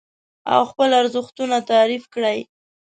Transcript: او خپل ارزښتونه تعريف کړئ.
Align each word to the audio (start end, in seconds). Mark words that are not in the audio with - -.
او 0.53 0.61
خپل 0.71 0.89
ارزښتونه 1.01 1.57
تعريف 1.69 2.03
کړئ. 2.13 2.39